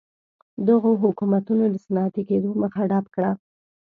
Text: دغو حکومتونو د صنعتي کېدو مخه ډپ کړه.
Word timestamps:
دغو 0.67 0.91
حکومتونو 1.03 1.63
د 1.69 1.75
صنعتي 1.85 2.23
کېدو 2.29 2.49
مخه 2.61 2.81
ډپ 2.91 3.05
کړه. 3.15 3.31